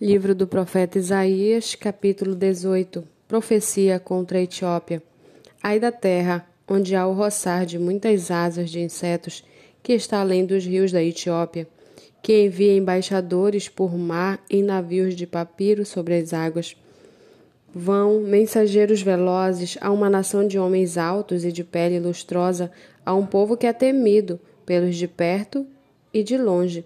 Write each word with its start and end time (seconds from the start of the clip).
Livro 0.00 0.32
do 0.32 0.46
profeta 0.46 0.96
Isaías, 0.96 1.74
capítulo 1.74 2.36
18 2.36 3.02
Profecia 3.26 3.98
contra 3.98 4.38
a 4.38 4.42
Etiópia. 4.42 5.02
Ai 5.60 5.80
da 5.80 5.90
terra, 5.90 6.46
onde 6.68 6.94
há 6.94 7.04
o 7.04 7.12
roçar 7.12 7.66
de 7.66 7.80
muitas 7.80 8.30
asas 8.30 8.70
de 8.70 8.78
insetos, 8.78 9.44
que 9.82 9.92
está 9.92 10.20
além 10.20 10.46
dos 10.46 10.64
rios 10.64 10.92
da 10.92 11.02
Etiópia, 11.02 11.66
que 12.22 12.44
envia 12.44 12.76
embaixadores 12.76 13.68
por 13.68 13.98
mar 13.98 14.40
em 14.48 14.62
navios 14.62 15.16
de 15.16 15.26
papiro 15.26 15.84
sobre 15.84 16.14
as 16.14 16.32
águas. 16.32 16.76
Vão 17.74 18.20
mensageiros 18.20 19.02
velozes 19.02 19.76
a 19.80 19.90
uma 19.90 20.08
nação 20.08 20.46
de 20.46 20.60
homens 20.60 20.96
altos 20.96 21.44
e 21.44 21.50
de 21.50 21.64
pele 21.64 21.98
lustrosa, 21.98 22.70
a 23.04 23.16
um 23.16 23.26
povo 23.26 23.56
que 23.56 23.66
é 23.66 23.72
temido 23.72 24.38
pelos 24.64 24.94
de 24.94 25.08
perto 25.08 25.66
e 26.14 26.22
de 26.22 26.38
longe 26.38 26.84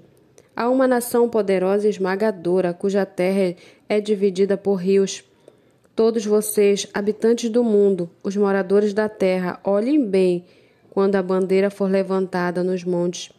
Há 0.55 0.69
uma 0.69 0.87
nação 0.87 1.31
poderosa 1.31 1.87
e 1.87 1.91
esmagadora, 1.91 2.75
cuja 2.75 3.07
terra 3.07 3.57
é 3.89 4.01
dividida 4.03 4.55
por 4.55 4.75
rios. 4.75 5.25
Todos 5.97 6.27
vocês, 6.27 6.87
habitantes 6.93 7.49
do 7.49 7.65
mundo, 7.65 8.11
os 8.23 8.37
moradores 8.37 8.93
da 8.93 9.09
terra, 9.09 9.59
olhem 9.65 10.05
bem 10.05 10.45
quando 10.91 11.17
a 11.17 11.23
bandeira 11.23 11.71
for 11.71 11.91
levantada 11.91 12.63
nos 12.63 12.85
montes. 12.85 13.33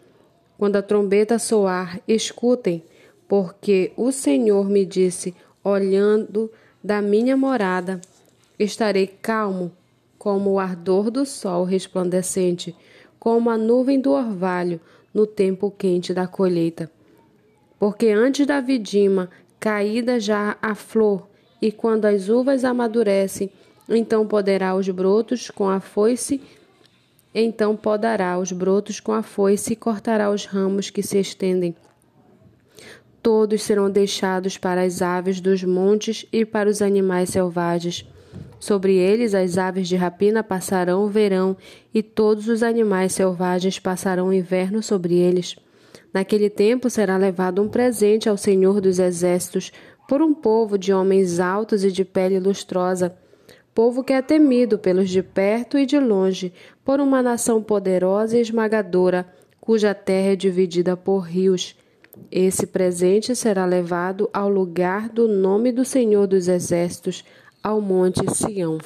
Quando 0.57 0.75
a 0.75 0.81
trombeta 0.81 1.37
soar, 1.37 1.99
escutem, 2.07 2.83
porque 3.27 3.91
o 3.95 4.11
Senhor 4.11 4.67
me 4.67 4.83
disse, 4.83 5.35
olhando 5.63 6.49
da 6.83 6.99
minha 6.99 7.37
morada, 7.37 8.01
estarei 8.57 9.05
calmo 9.05 9.71
como 10.17 10.53
o 10.53 10.59
ardor 10.59 11.11
do 11.11 11.27
sol 11.27 11.63
resplandecente, 11.63 12.75
como 13.19 13.51
a 13.51 13.57
nuvem 13.57 14.01
do 14.01 14.11
orvalho 14.13 14.81
no 15.13 15.27
tempo 15.27 15.69
quente 15.69 16.11
da 16.11 16.25
colheita 16.25 16.89
porque 17.83 18.11
antes 18.11 18.47
da 18.47 18.61
vidima 18.61 19.29
caída 19.59 20.17
já 20.17 20.55
a 20.61 20.73
flor, 20.73 21.27
e 21.61 21.69
quando 21.69 22.05
as 22.05 22.29
uvas 22.29 22.63
amadurecem, 22.63 23.51
então 23.89 24.25
poderá 24.25 24.73
os 24.73 24.87
brotos 24.87 25.51
com 25.51 25.67
a 25.67 25.81
foice, 25.81 26.39
então 27.35 27.75
podará 27.75 28.39
os 28.39 28.53
brotos 28.53 29.01
com 29.01 29.11
a 29.11 29.21
foice 29.21 29.73
e 29.73 29.75
cortará 29.75 30.31
os 30.31 30.45
ramos 30.45 30.89
que 30.89 31.03
se 31.03 31.19
estendem. 31.19 31.75
Todos 33.21 33.61
serão 33.63 33.91
deixados 33.91 34.57
para 34.57 34.83
as 34.83 35.01
aves 35.01 35.41
dos 35.41 35.61
montes 35.61 36.25
e 36.31 36.45
para 36.45 36.69
os 36.69 36.81
animais 36.81 37.31
selvagens. 37.31 38.07
Sobre 38.61 38.95
eles 38.95 39.35
as 39.35 39.57
aves 39.57 39.89
de 39.89 39.97
rapina 39.97 40.41
passarão 40.41 41.03
o 41.03 41.09
verão, 41.09 41.57
e 41.93 42.01
todos 42.01 42.47
os 42.47 42.63
animais 42.63 43.11
selvagens 43.11 43.77
passarão 43.77 44.29
o 44.29 44.33
inverno 44.33 44.81
sobre 44.81 45.15
eles. 45.15 45.57
Naquele 46.13 46.49
tempo 46.49 46.89
será 46.89 47.17
levado 47.17 47.61
um 47.61 47.67
presente 47.67 48.29
ao 48.29 48.37
Senhor 48.37 48.79
dos 48.79 48.99
Exércitos 48.99 49.71
por 50.07 50.21
um 50.21 50.33
povo 50.33 50.77
de 50.77 50.93
homens 50.93 51.39
altos 51.39 51.83
e 51.83 51.91
de 51.91 52.05
pele 52.05 52.39
lustrosa, 52.39 53.17
povo 53.73 54.03
que 54.03 54.13
é 54.13 54.21
temido 54.21 54.77
pelos 54.77 55.09
de 55.09 55.23
perto 55.23 55.77
e 55.77 55.85
de 55.85 55.99
longe, 55.99 56.53
por 56.85 56.99
uma 56.99 57.23
nação 57.23 57.63
poderosa 57.63 58.37
e 58.37 58.41
esmagadora, 58.41 59.25
cuja 59.59 59.95
terra 59.95 60.33
é 60.33 60.35
dividida 60.35 60.95
por 60.95 61.19
rios. 61.19 61.75
Esse 62.31 62.67
presente 62.67 63.35
será 63.35 63.65
levado 63.65 64.29
ao 64.31 64.49
lugar 64.49 65.09
do 65.09 65.27
nome 65.27 65.71
do 65.71 65.83
Senhor 65.83 66.27
dos 66.27 66.47
Exércitos, 66.47 67.23
ao 67.63 67.81
Monte 67.81 68.21
Sião. 68.35 68.77